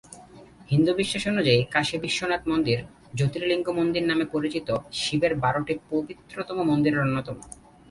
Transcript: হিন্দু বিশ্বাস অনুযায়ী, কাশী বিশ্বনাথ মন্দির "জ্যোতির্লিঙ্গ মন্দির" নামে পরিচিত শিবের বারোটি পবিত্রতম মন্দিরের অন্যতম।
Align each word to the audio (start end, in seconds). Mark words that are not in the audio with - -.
হিন্দু 0.71 0.91
বিশ্বাস 0.93 1.23
অনুযায়ী, 1.27 1.61
কাশী 1.71 1.95
বিশ্বনাথ 1.97 2.41
মন্দির 2.47 2.77
"জ্যোতির্লিঙ্গ 3.15 3.67
মন্দির" 3.69 4.03
নামে 4.07 4.25
পরিচিত 4.25 4.67
শিবের 4.93 5.33
বারোটি 5.35 5.73
পবিত্রতম 5.89 6.57
মন্দিরের 6.69 7.03
অন্যতম। 7.05 7.37